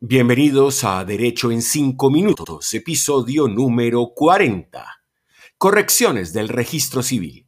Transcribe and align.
Bienvenidos 0.00 0.84
a 0.84 1.02
Derecho 1.06 1.50
en 1.50 1.62
5 1.62 2.10
Minutos, 2.10 2.74
episodio 2.74 3.48
número 3.48 4.12
40. 4.14 4.86
Correcciones 5.56 6.34
del 6.34 6.50
registro 6.50 7.02
civil. 7.02 7.46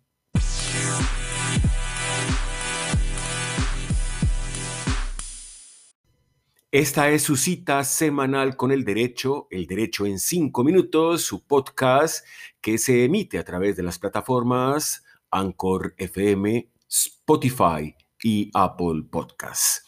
Esta 6.71 7.11
es 7.11 7.23
su 7.23 7.37
cita 7.37 7.85
semanal 7.85 8.57
con 8.57 8.73
el 8.73 8.83
derecho, 8.83 9.47
el 9.51 9.67
derecho 9.67 10.07
en 10.07 10.19
5 10.19 10.65
minutos, 10.65 11.25
su 11.25 11.47
podcast 11.47 12.25
que 12.63 12.79
se 12.79 13.05
emite 13.05 13.37
a 13.37 13.45
través 13.45 13.77
de 13.77 13.83
las 13.83 13.99
plataformas 13.99 15.05
Anchor 15.31 15.95
FM, 15.99 16.71
Spotify 16.89 17.95
y 18.23 18.51
Apple 18.55 19.03
Podcasts. 19.11 19.88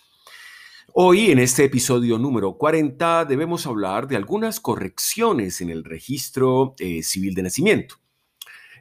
Hoy, 0.93 1.31
en 1.31 1.39
este 1.39 1.65
episodio 1.65 2.19
número 2.19 2.55
40, 2.55 3.25
debemos 3.25 3.65
hablar 3.65 4.09
de 4.09 4.17
algunas 4.17 4.59
correcciones 4.59 5.61
en 5.61 5.71
el 5.71 5.85
registro 5.85 6.75
eh, 6.81 7.05
civil 7.05 7.35
de 7.35 7.45
nacimiento. 7.45 7.95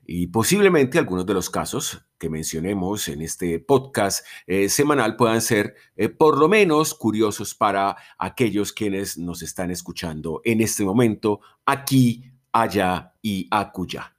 Y 0.07 0.25
posiblemente 0.27 0.97
algunos 0.97 1.27
de 1.27 1.35
los 1.35 1.52
casos 1.52 2.03
que 2.17 2.27
mencionemos 2.27 3.07
en 3.09 3.21
este 3.21 3.59
podcast 3.59 4.25
eh, 4.47 4.69
semanal 4.69 5.17
puedan 5.17 5.39
ser 5.39 5.75
eh, 5.95 6.09
por 6.09 6.39
lo 6.39 6.49
menos 6.49 6.95
curiosos 6.95 7.53
para 7.53 7.95
aquellos 8.17 8.73
quienes 8.73 9.19
nos 9.19 9.44
están 9.44 9.69
escuchando 9.69 10.41
en 10.45 10.61
este 10.61 10.83
momento, 10.83 11.41
aquí, 11.63 12.23
allá 12.52 13.13
y 13.21 13.47
acuya. 13.52 14.16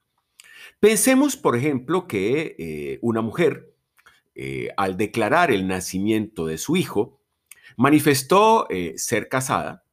Pensemos, 0.78 1.36
por 1.36 1.56
ejemplo, 1.56 2.06
que 2.06 3.00
una 3.02 3.20
mujer, 3.20 3.74
al 4.76 4.96
declarar 4.96 5.50
el 5.50 5.66
nacimiento 5.66 6.46
de 6.46 6.56
su 6.56 6.76
hijo, 6.76 7.19
Manifestó 7.80 8.66
eh, 8.68 8.92
ser 8.98 9.30
casada, 9.30 9.86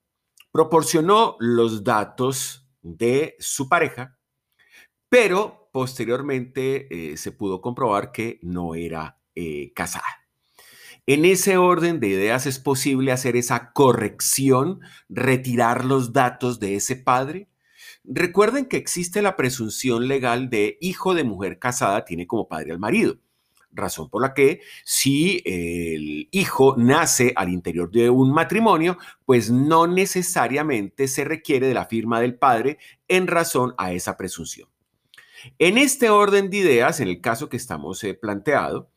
proporcionó 0.51 1.37
los 1.39 1.85
datos 1.85 2.67
de 2.81 3.37
su 3.39 3.69
pareja, 3.69 4.19
pero 5.07 5.69
posteriormente 5.71 7.13
eh, 7.13 7.15
se 7.15 7.31
pudo 7.31 7.61
comprobar 7.61 8.11
que 8.11 8.39
no 8.41 8.75
era 8.75 9.21
eh, 9.35 9.71
casada. 9.73 10.27
En 11.05 11.23
ese 11.23 11.55
orden 11.55 12.01
de 12.01 12.09
ideas 12.09 12.45
es 12.45 12.59
posible 12.59 13.13
hacer 13.13 13.37
esa 13.37 13.71
corrección, 13.71 14.81
retirar 15.07 15.85
los 15.85 16.11
datos 16.11 16.59
de 16.59 16.75
ese 16.75 16.97
padre. 16.97 17.47
Recuerden 18.03 18.65
que 18.65 18.75
existe 18.75 19.21
la 19.21 19.37
presunción 19.37 20.09
legal 20.09 20.49
de 20.49 20.77
hijo 20.81 21.13
de 21.13 21.23
mujer 21.23 21.57
casada 21.57 22.03
tiene 22.03 22.27
como 22.27 22.49
padre 22.49 22.73
al 22.73 22.79
marido 22.79 23.17
razón 23.71 24.09
por 24.09 24.21
la 24.21 24.33
que 24.33 24.61
si 24.83 25.41
el 25.45 26.27
hijo 26.31 26.75
nace 26.77 27.33
al 27.35 27.49
interior 27.49 27.91
de 27.91 28.09
un 28.09 28.31
matrimonio, 28.31 28.97
pues 29.25 29.51
no 29.51 29.87
necesariamente 29.87 31.07
se 31.07 31.23
requiere 31.23 31.67
de 31.67 31.73
la 31.73 31.85
firma 31.85 32.19
del 32.19 32.35
padre 32.35 32.77
en 33.07 33.27
razón 33.27 33.73
a 33.77 33.93
esa 33.93 34.17
presunción. 34.17 34.69
En 35.59 35.77
este 35.77 36.09
orden 36.09 36.49
de 36.49 36.57
ideas, 36.57 36.99
en 36.99 37.07
el 37.07 37.21
caso 37.21 37.49
que 37.49 37.57
estamos 37.57 38.03
eh, 38.03 38.13
planteado, 38.13 38.89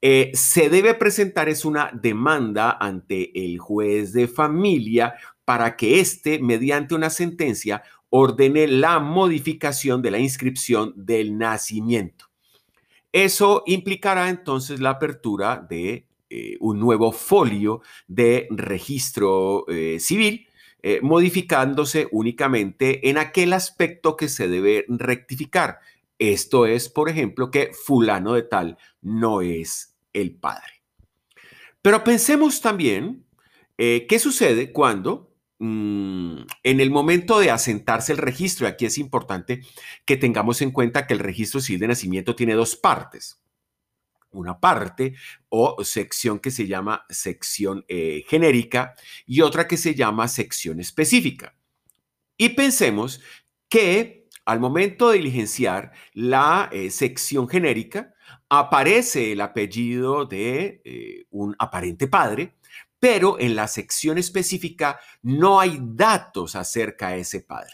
eh, 0.00 0.32
se 0.34 0.68
debe 0.68 0.94
presentar 0.94 1.48
es 1.48 1.64
una 1.64 1.90
demanda 1.92 2.76
ante 2.80 3.44
el 3.44 3.58
juez 3.58 4.12
de 4.12 4.26
familia 4.26 5.14
para 5.44 5.76
que 5.76 6.00
éste, 6.00 6.40
mediante 6.40 6.94
una 6.94 7.08
sentencia, 7.08 7.82
ordene 8.10 8.66
la 8.66 8.98
modificación 8.98 10.02
de 10.02 10.10
la 10.10 10.18
inscripción 10.18 10.92
del 10.96 11.38
nacimiento. 11.38 12.31
Eso 13.12 13.62
implicará 13.66 14.30
entonces 14.30 14.80
la 14.80 14.90
apertura 14.90 15.64
de 15.68 16.06
eh, 16.30 16.56
un 16.60 16.80
nuevo 16.80 17.12
folio 17.12 17.82
de 18.08 18.48
registro 18.50 19.68
eh, 19.68 19.98
civil, 20.00 20.48
eh, 20.82 21.00
modificándose 21.02 22.08
únicamente 22.10 23.10
en 23.10 23.18
aquel 23.18 23.52
aspecto 23.52 24.16
que 24.16 24.28
se 24.28 24.48
debe 24.48 24.86
rectificar. 24.88 25.80
Esto 26.18 26.64
es, 26.64 26.88
por 26.88 27.10
ejemplo, 27.10 27.50
que 27.50 27.72
fulano 27.74 28.32
de 28.32 28.42
tal 28.42 28.78
no 29.02 29.42
es 29.42 29.94
el 30.14 30.34
padre. 30.34 30.82
Pero 31.82 32.02
pensemos 32.02 32.62
también 32.62 33.26
qué 33.76 34.18
sucede 34.20 34.70
cuando 34.70 35.31
en 35.62 36.80
el 36.80 36.90
momento 36.90 37.38
de 37.38 37.50
asentarse 37.50 38.12
el 38.12 38.18
registro, 38.18 38.66
y 38.66 38.70
aquí 38.70 38.84
es 38.84 38.98
importante 38.98 39.62
que 40.04 40.16
tengamos 40.16 40.60
en 40.60 40.72
cuenta 40.72 41.06
que 41.06 41.14
el 41.14 41.20
registro 41.20 41.60
civil 41.60 41.80
de 41.80 41.88
nacimiento 41.88 42.34
tiene 42.34 42.54
dos 42.54 42.74
partes. 42.74 43.40
Una 44.32 44.58
parte 44.58 45.14
o 45.48 45.84
sección 45.84 46.38
que 46.40 46.50
se 46.50 46.66
llama 46.66 47.04
sección 47.10 47.84
eh, 47.86 48.24
genérica 48.28 48.94
y 49.26 49.42
otra 49.42 49.68
que 49.68 49.76
se 49.76 49.94
llama 49.94 50.26
sección 50.26 50.80
específica. 50.80 51.54
Y 52.36 52.50
pensemos 52.50 53.20
que 53.68 54.22
al 54.44 54.60
momento 54.60 55.10
de 55.10 55.18
diligenciar 55.18 55.92
la 56.12 56.68
eh, 56.72 56.90
sección 56.90 57.48
genérica, 57.48 58.14
aparece 58.48 59.32
el 59.32 59.40
apellido 59.40 60.26
de 60.26 60.82
eh, 60.84 61.24
un 61.30 61.54
aparente 61.58 62.08
padre, 62.08 62.56
pero 63.02 63.38
en 63.40 63.56
la 63.56 63.66
sección 63.66 64.16
específica 64.16 65.00
no 65.22 65.58
hay 65.58 65.80
datos 65.82 66.54
acerca 66.54 67.08
de 67.08 67.22
ese 67.22 67.40
padre. 67.40 67.72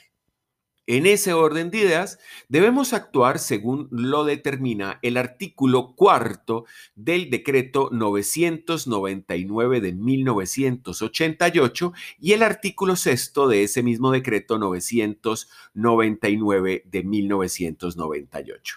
En 0.87 1.05
ese 1.05 1.35
orden 1.35 1.71
de 1.71 1.81
ideas, 1.81 2.19
debemos 2.49 2.95
actuar 2.95 3.39
según 3.39 3.89
lo 3.91 4.25
determina 4.25 4.99
el 5.03 5.19
artículo 5.19 5.95
cuarto 5.97 6.65
del 6.95 7.29
decreto 7.29 7.91
999 7.93 9.83
de 9.83 9.93
1988 9.93 11.93
y 12.19 12.33
el 12.33 12.43
artículo 12.43 12.97
sexto 12.97 13.49
de 13.49 13.65
ese 13.65 13.83
mismo 13.83 14.11
decreto 14.11 14.59
999 14.59 16.85
de 16.87 17.05
1998. 17.05 18.77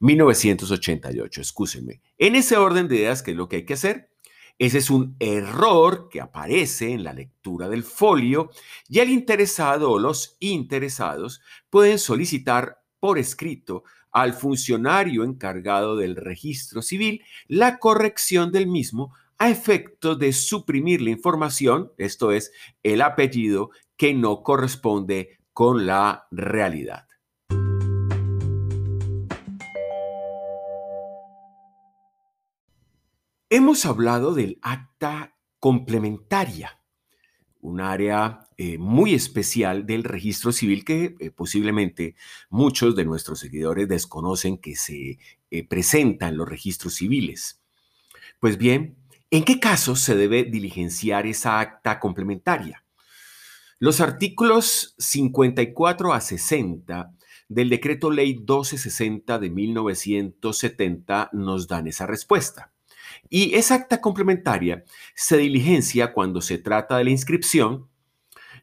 1988, 0.00 1.40
excúsenme. 1.40 2.02
En 2.18 2.36
ese 2.36 2.58
orden 2.58 2.88
de 2.88 2.96
ideas, 2.96 3.22
¿qué 3.22 3.30
es 3.30 3.38
lo 3.38 3.48
que 3.48 3.56
hay 3.56 3.64
que 3.64 3.72
hacer? 3.72 4.07
Ese 4.58 4.78
es 4.78 4.90
un 4.90 5.14
error 5.20 6.08
que 6.10 6.20
aparece 6.20 6.92
en 6.92 7.04
la 7.04 7.12
lectura 7.12 7.68
del 7.68 7.84
folio 7.84 8.50
y 8.88 8.98
el 8.98 9.08
interesado 9.08 9.92
o 9.92 10.00
los 10.00 10.36
interesados 10.40 11.40
pueden 11.70 12.00
solicitar 12.00 12.82
por 12.98 13.18
escrito 13.18 13.84
al 14.10 14.32
funcionario 14.32 15.22
encargado 15.22 15.96
del 15.96 16.16
registro 16.16 16.82
civil 16.82 17.22
la 17.46 17.78
corrección 17.78 18.50
del 18.50 18.66
mismo 18.66 19.14
a 19.38 19.48
efecto 19.48 20.16
de 20.16 20.32
suprimir 20.32 21.02
la 21.02 21.10
información, 21.10 21.92
esto 21.96 22.32
es, 22.32 22.50
el 22.82 23.02
apellido 23.02 23.70
que 23.96 24.12
no 24.12 24.42
corresponde 24.42 25.38
con 25.52 25.86
la 25.86 26.26
realidad. 26.32 27.06
Hemos 33.50 33.86
hablado 33.86 34.34
del 34.34 34.58
acta 34.60 35.34
complementaria, 35.58 36.82
un 37.62 37.80
área 37.80 38.46
eh, 38.58 38.76
muy 38.76 39.14
especial 39.14 39.86
del 39.86 40.04
registro 40.04 40.52
civil 40.52 40.84
que 40.84 41.16
eh, 41.18 41.30
posiblemente 41.30 42.14
muchos 42.50 42.94
de 42.94 43.06
nuestros 43.06 43.40
seguidores 43.40 43.88
desconocen 43.88 44.58
que 44.58 44.76
se 44.76 45.18
eh, 45.50 45.66
presenta 45.66 46.28
en 46.28 46.36
los 46.36 46.46
registros 46.46 46.96
civiles. 46.96 47.62
Pues 48.38 48.58
bien, 48.58 48.98
¿en 49.30 49.44
qué 49.44 49.58
casos 49.58 50.00
se 50.00 50.14
debe 50.14 50.44
diligenciar 50.44 51.26
esa 51.26 51.58
acta 51.58 52.00
complementaria? 52.00 52.84
Los 53.78 54.02
artículos 54.02 54.94
54 54.98 56.12
a 56.12 56.20
60 56.20 57.14
del 57.48 57.70
decreto 57.70 58.10
ley 58.10 58.34
1260 58.34 59.38
de 59.38 59.48
1970 59.48 61.30
nos 61.32 61.66
dan 61.66 61.86
esa 61.86 62.06
respuesta. 62.06 62.74
Y 63.28 63.54
esa 63.54 63.74
acta 63.74 64.00
complementaria 64.00 64.84
se 65.14 65.36
diligencia 65.36 66.12
cuando 66.12 66.40
se 66.40 66.58
trata 66.58 66.96
de 66.96 67.04
la 67.04 67.10
inscripción 67.10 67.88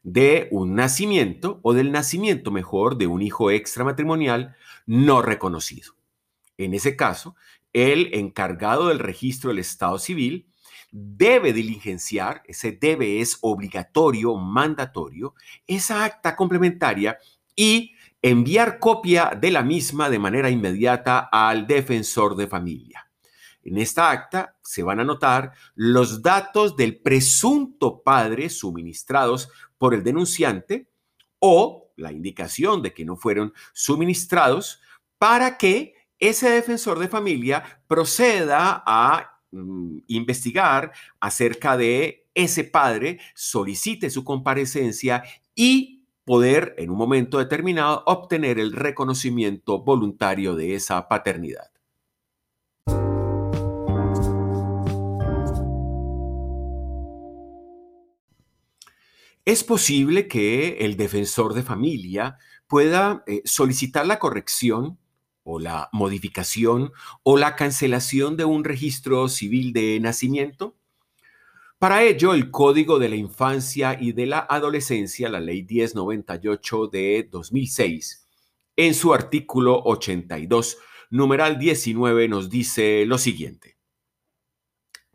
de 0.03 0.47
un 0.51 0.75
nacimiento 0.75 1.59
o 1.63 1.73
del 1.73 1.91
nacimiento 1.91 2.51
mejor 2.51 2.97
de 2.97 3.07
un 3.07 3.21
hijo 3.21 3.49
extramatrimonial 3.49 4.55
no 4.85 5.21
reconocido. 5.21 5.93
En 6.57 6.73
ese 6.73 6.95
caso, 6.95 7.35
el 7.73 8.13
encargado 8.13 8.87
del 8.87 8.99
registro 8.99 9.49
del 9.49 9.59
Estado 9.59 9.97
civil 9.97 10.47
debe 10.91 11.51
diligenciar, 11.51 12.43
ese 12.45 12.71
debe 12.71 13.19
es 13.19 13.39
obligatorio, 13.41 14.35
mandatorio, 14.35 15.33
esa 15.67 16.05
acta 16.05 16.35
complementaria 16.35 17.17
y 17.55 17.95
enviar 18.21 18.79
copia 18.79 19.37
de 19.39 19.51
la 19.51 19.61
misma 19.61 20.09
de 20.09 20.19
manera 20.19 20.49
inmediata 20.49 21.29
al 21.31 21.67
defensor 21.67 22.35
de 22.35 22.47
familia. 22.47 23.04
En 23.65 23.79
esta 23.79 24.11
acta 24.11 24.55
se 24.63 24.83
van 24.83 24.99
a 24.99 25.01
anotar 25.01 25.51
los 25.73 26.21
datos 26.21 26.77
del 26.77 27.01
presunto 27.01 28.03
padre 28.03 28.49
suministrados 28.49 29.49
por 29.79 29.95
el 29.95 30.03
denunciante 30.03 30.87
o 31.39 31.91
la 31.95 32.11
indicación 32.11 32.83
de 32.83 32.93
que 32.93 33.05
no 33.05 33.17
fueron 33.17 33.53
suministrados 33.73 34.81
para 35.17 35.57
que 35.57 35.95
ese 36.19 36.49
defensor 36.49 36.99
de 36.99 37.07
familia 37.07 37.81
proceda 37.87 38.83
a 38.85 39.41
mm, 39.51 39.97
investigar 40.07 40.93
acerca 41.19 41.75
de 41.75 42.27
ese 42.35 42.65
padre 42.65 43.19
solicite 43.33 44.11
su 44.11 44.23
comparecencia 44.23 45.23
y 45.55 46.05
poder 46.23 46.75
en 46.77 46.91
un 46.91 46.97
momento 46.97 47.39
determinado 47.39 48.03
obtener 48.05 48.59
el 48.59 48.73
reconocimiento 48.73 49.79
voluntario 49.79 50.55
de 50.55 50.75
esa 50.75 51.07
paternidad. 51.07 51.74
Es 59.45 59.63
posible 59.63 60.27
que 60.27 60.77
el 60.79 60.97
defensor 60.97 61.53
de 61.53 61.61
familia 61.61 62.39
pueda 62.67 63.23
eh, 63.27 63.43
solicitar 63.45 64.07
la 64.07 64.17
corrección 64.17 64.97
o 65.43 65.59
la 65.59 65.87
modificación 65.91 66.91
o 67.21 67.37
la 67.37 67.55
cancelación 67.55 68.37
de 68.37 68.45
un 68.45 68.63
registro 68.63 69.29
civil 69.29 69.71
de 69.71 69.99
nacimiento. 69.99 70.75
Para 71.77 72.01
ello, 72.01 72.33
el 72.33 72.49
Código 72.49 72.97
de 72.97 73.09
la 73.09 73.17
Infancia 73.17 73.95
y 74.01 74.13
de 74.13 74.25
la 74.25 74.39
Adolescencia, 74.49 75.29
la 75.29 75.39
Ley 75.39 75.61
1098 75.63 76.87
de 76.87 77.29
2006, 77.31 78.27
en 78.77 78.95
su 78.95 79.13
artículo 79.13 79.79
82, 79.83 80.79
numeral 81.11 81.59
19, 81.59 82.27
nos 82.29 82.49
dice 82.49 83.05
lo 83.05 83.19
siguiente. 83.19 83.74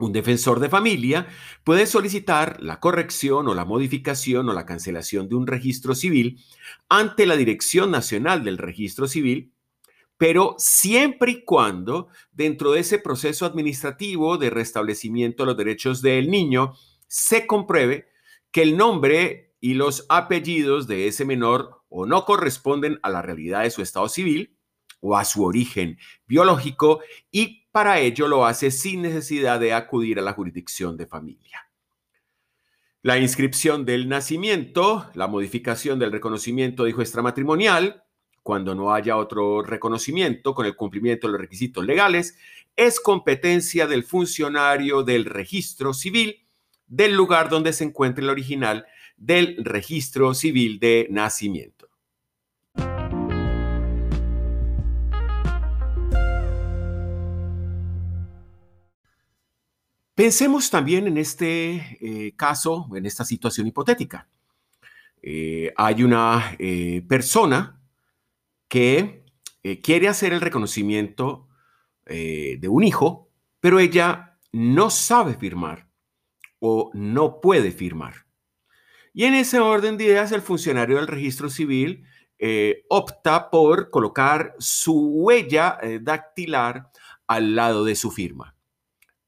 Un 0.01 0.13
defensor 0.13 0.61
de 0.61 0.71
familia 0.71 1.29
puede 1.63 1.85
solicitar 1.87 2.57
la 2.63 2.81
corrección 2.81 3.49
o 3.49 3.55
la 3.55 3.67
modificación 3.67 4.49
o 4.49 4.55
la 4.55 4.65
cancelación 4.65 5.29
de 5.29 5.35
un 5.35 5.47
registro 5.47 5.95
civil 5.95 6.43
ante 6.89 7.27
la 7.27 7.37
Dirección 7.37 7.91
Nacional 7.91 8.43
del 8.43 8.57
Registro 8.57 9.07
Civil, 9.07 9.53
pero 10.17 10.55
siempre 10.57 11.33
y 11.33 11.45
cuando 11.45 12.09
dentro 12.33 12.73
de 12.73 12.81
ese 12.81 12.99
proceso 12.99 13.45
administrativo 13.45 14.39
de 14.39 14.49
restablecimiento 14.49 15.43
de 15.43 15.47
los 15.49 15.57
derechos 15.59 16.01
del 16.01 16.31
niño 16.31 16.73
se 17.07 17.47
compruebe 17.47 18.09
que 18.51 18.63
el 18.63 18.79
nombre 18.79 19.55
y 19.61 19.75
los 19.75 20.07
apellidos 20.09 20.87
de 20.87 21.09
ese 21.09 21.27
menor 21.27 21.83
o 21.91 22.07
no 22.07 22.25
corresponden 22.25 22.99
a 23.03 23.11
la 23.11 23.21
realidad 23.21 23.65
de 23.65 23.71
su 23.71 23.83
estado 23.83 24.09
civil 24.09 24.57
o 25.01 25.17
a 25.17 25.25
su 25.25 25.45
origen 25.45 25.99
biológico 26.27 27.01
y 27.31 27.67
para 27.73 28.01
ello 28.01 28.29
lo 28.29 28.47
hace 28.47 28.71
sin 28.71 29.03
necesidad 29.03 29.61
de 29.61 29.73
acudir 29.73 30.19
a 30.19 30.23
la 30.23 30.33
jurisdicción 30.33 30.97
de 30.97 31.07
familia. 31.07 31.69
La 33.03 33.19
inscripción 33.19 33.87
del 33.87 34.09
nacimiento, 34.09 35.11
la 35.15 35.27
modificación 35.27 35.99
del 35.99 36.13
reconocimiento 36.13 36.85
de 36.85 36.91
hijo 36.91 37.01
extramatrimonial, 37.01 38.05
cuando 38.43 38.75
no 38.75 38.93
haya 38.93 39.17
otro 39.17 39.63
reconocimiento 39.63 40.55
con 40.55 40.67
el 40.67 40.77
cumplimiento 40.77 41.27
de 41.27 41.33
los 41.33 41.41
requisitos 41.41 41.85
legales, 41.85 42.37
es 42.77 43.01
competencia 43.01 43.87
del 43.87 44.05
funcionario 44.05 45.03
del 45.03 45.25
registro 45.25 45.95
civil 45.95 46.47
del 46.87 47.15
lugar 47.15 47.49
donde 47.49 47.73
se 47.73 47.85
encuentre 47.85 48.25
el 48.25 48.31
original 48.31 48.85
del 49.17 49.57
registro 49.65 50.35
civil 50.35 50.79
de 50.81 51.07
nacimiento. 51.11 51.80
Pensemos 60.21 60.69
también 60.69 61.07
en 61.07 61.17
este 61.17 61.97
eh, 61.99 62.37
caso, 62.37 62.91
en 62.95 63.07
esta 63.07 63.25
situación 63.25 63.67
hipotética. 63.67 64.29
Eh, 65.23 65.73
hay 65.75 66.03
una 66.03 66.57
eh, 66.59 67.03
persona 67.09 67.81
que 68.69 69.25
quiere 69.83 70.09
hacer 70.09 70.35
el 70.35 70.43
reconocimiento 70.43 71.49
de 72.05 72.69
un 72.69 72.85
hijo, 72.85 73.31
pero 73.61 73.79
ella 73.79 74.39
no 74.53 74.91
sabe 74.91 75.37
firmar 75.37 75.89
o 76.59 76.91
no 76.93 77.41
puede 77.41 77.73
firmar. 77.73 78.27
Y 79.15 79.25
en 79.25 79.33
ese 79.33 79.59
orden 79.59 79.97
de 79.97 80.05
ideas, 80.05 80.33
el 80.33 80.43
funcionario 80.43 80.97
del 80.97 81.07
registro 81.07 81.49
civil 81.49 82.05
opta 82.91 83.49
por 83.49 83.89
colocar 83.89 84.55
su 84.59 85.01
huella 85.15 85.79
dactilar 86.03 86.91
al 87.27 87.55
lado 87.55 87.87
de 87.87 87.97
su 87.97 88.11
firma. 88.11 88.55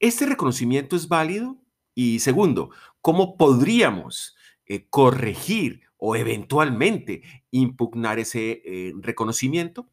¿Este 0.03 0.27
reconocimiento 0.27 0.97
es 0.97 1.07
válido? 1.07 1.59
Y 1.95 2.19
segundo, 2.19 2.71
¿cómo 3.01 3.37
podríamos 3.37 4.35
eh, 4.67 4.89
corregir 4.91 5.83
o 5.97 6.17
eventualmente 6.17 7.23
impugnar 7.53 8.19
ese 8.19 8.63
eh, 8.65 8.95
reconocimiento? 8.97 9.89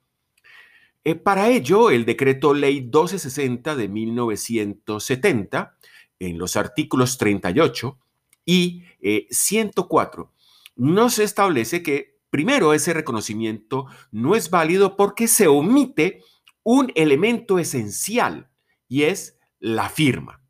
Eh, 1.04 1.14
para 1.14 1.50
ello, 1.50 1.92
el 1.92 2.06
decreto 2.06 2.56
ley 2.56 2.82
1260 2.82 3.76
de 3.76 3.88
1970, 3.88 5.78
en 6.18 6.40
los 6.40 6.56
artículos 6.56 7.20
38 7.20 8.00
y 8.46 8.84
104, 9.30 10.34
nos 10.76 11.20
establece 11.20 11.84
que 11.84 12.18
primero 12.32 12.74
ese 12.74 12.94
reconocimiento 12.94 13.86
no 14.12 14.36
es 14.36 14.50
válido 14.50 14.98
porque 14.98 15.28
se 15.28 15.48
omite 15.48 16.24
un 16.64 16.92
elemento 16.96 17.60
esencial 17.60 18.50
y 18.88 19.04
es 19.04 19.39
la 19.60 19.90
firma. 19.90 20.42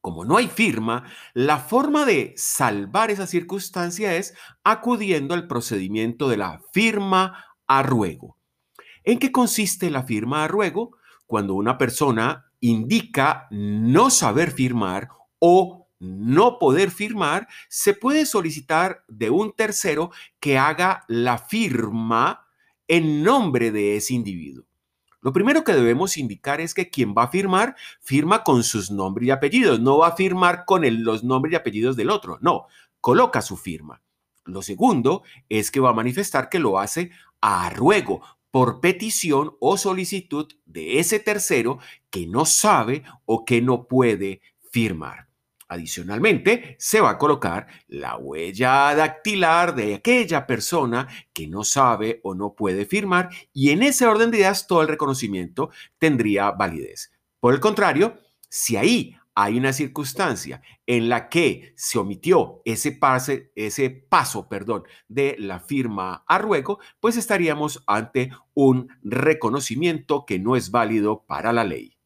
Como 0.00 0.24
no 0.24 0.36
hay 0.36 0.46
firma, 0.46 1.04
la 1.34 1.58
forma 1.58 2.06
de 2.06 2.32
salvar 2.36 3.10
esa 3.10 3.26
circunstancia 3.26 4.16
es 4.16 4.34
acudiendo 4.64 5.34
al 5.34 5.48
procedimiento 5.48 6.28
de 6.28 6.36
la 6.36 6.60
firma 6.72 7.44
a 7.66 7.82
ruego. 7.82 8.38
¿En 9.04 9.18
qué 9.18 9.32
consiste 9.32 9.90
la 9.90 10.04
firma 10.04 10.44
a 10.44 10.48
ruego? 10.48 10.96
Cuando 11.26 11.54
una 11.54 11.78
persona 11.78 12.52
indica 12.60 13.48
no 13.50 14.10
saber 14.10 14.50
firmar 14.50 15.08
o 15.40 15.88
no 15.98 16.58
poder 16.58 16.90
firmar, 16.90 17.48
se 17.68 17.92
puede 17.92 18.24
solicitar 18.24 19.04
de 19.08 19.30
un 19.30 19.52
tercero 19.52 20.10
que 20.38 20.58
haga 20.58 21.04
la 21.08 21.38
firma 21.38 22.46
en 22.86 23.22
nombre 23.22 23.70
de 23.70 23.96
ese 23.96 24.14
individuo. 24.14 24.67
Lo 25.20 25.32
primero 25.32 25.64
que 25.64 25.72
debemos 25.72 26.16
indicar 26.16 26.60
es 26.60 26.74
que 26.74 26.90
quien 26.90 27.14
va 27.16 27.24
a 27.24 27.28
firmar, 27.28 27.76
firma 28.00 28.44
con 28.44 28.62
sus 28.62 28.90
nombres 28.90 29.28
y 29.28 29.30
apellidos, 29.30 29.80
no 29.80 29.98
va 29.98 30.08
a 30.08 30.16
firmar 30.16 30.64
con 30.64 30.82
los 31.02 31.24
nombres 31.24 31.52
y 31.52 31.56
apellidos 31.56 31.96
del 31.96 32.10
otro, 32.10 32.38
no, 32.40 32.66
coloca 33.00 33.42
su 33.42 33.56
firma. 33.56 34.02
Lo 34.44 34.62
segundo 34.62 35.22
es 35.48 35.70
que 35.70 35.80
va 35.80 35.90
a 35.90 35.94
manifestar 35.94 36.48
que 36.48 36.58
lo 36.58 36.78
hace 36.78 37.10
a 37.40 37.70
ruego, 37.70 38.22
por 38.50 38.80
petición 38.80 39.56
o 39.60 39.76
solicitud 39.76 40.48
de 40.64 40.98
ese 40.98 41.20
tercero 41.20 41.78
que 42.10 42.26
no 42.26 42.44
sabe 42.44 43.04
o 43.24 43.44
que 43.44 43.60
no 43.60 43.86
puede 43.86 44.40
firmar. 44.70 45.27
Adicionalmente, 45.68 46.76
se 46.78 47.00
va 47.02 47.10
a 47.10 47.18
colocar 47.18 47.66
la 47.88 48.16
huella 48.16 48.94
dactilar 48.94 49.74
de 49.74 49.96
aquella 49.96 50.46
persona 50.46 51.06
que 51.34 51.46
no 51.46 51.62
sabe 51.62 52.20
o 52.24 52.34
no 52.34 52.54
puede 52.54 52.86
firmar 52.86 53.28
y 53.52 53.70
en 53.70 53.82
ese 53.82 54.06
orden 54.06 54.30
de 54.30 54.38
ideas 54.38 54.66
todo 54.66 54.80
el 54.80 54.88
reconocimiento 54.88 55.70
tendría 55.98 56.52
validez. 56.52 57.12
Por 57.38 57.52
el 57.52 57.60
contrario, 57.60 58.18
si 58.48 58.76
ahí 58.76 59.14
hay 59.34 59.58
una 59.58 59.72
circunstancia 59.74 60.62
en 60.86 61.10
la 61.10 61.28
que 61.28 61.74
se 61.76 61.98
omitió 61.98 62.62
ese, 62.64 62.90
pase, 62.90 63.52
ese 63.54 63.90
paso 63.90 64.48
perdón, 64.48 64.84
de 65.06 65.36
la 65.38 65.60
firma 65.60 66.24
a 66.26 66.38
ruego, 66.38 66.80
pues 66.98 67.16
estaríamos 67.18 67.84
ante 67.86 68.30
un 68.54 68.88
reconocimiento 69.02 70.24
que 70.26 70.38
no 70.38 70.56
es 70.56 70.70
válido 70.70 71.24
para 71.26 71.52
la 71.52 71.64
ley. 71.64 71.97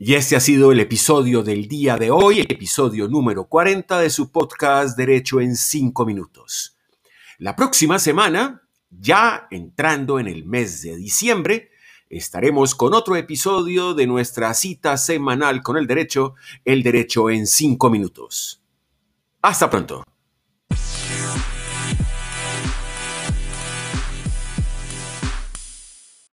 Y 0.00 0.14
este 0.14 0.36
ha 0.36 0.40
sido 0.40 0.70
el 0.70 0.78
episodio 0.78 1.42
del 1.42 1.66
día 1.66 1.96
de 1.96 2.12
hoy, 2.12 2.38
episodio 2.48 3.08
número 3.08 3.48
40 3.48 3.98
de 3.98 4.10
su 4.10 4.30
podcast 4.30 4.96
Derecho 4.96 5.40
en 5.40 5.56
5 5.56 6.06
minutos. 6.06 6.78
La 7.38 7.56
próxima 7.56 7.98
semana, 7.98 8.62
ya 8.90 9.48
entrando 9.50 10.20
en 10.20 10.28
el 10.28 10.44
mes 10.44 10.82
de 10.82 10.94
diciembre, 10.94 11.70
estaremos 12.08 12.76
con 12.76 12.94
otro 12.94 13.16
episodio 13.16 13.92
de 13.94 14.06
nuestra 14.06 14.54
cita 14.54 14.96
semanal 14.98 15.64
con 15.64 15.76
el 15.76 15.88
derecho, 15.88 16.36
el 16.64 16.84
derecho 16.84 17.28
en 17.28 17.48
5 17.48 17.90
minutos. 17.90 18.62
Hasta 19.42 19.68
pronto. 19.68 20.04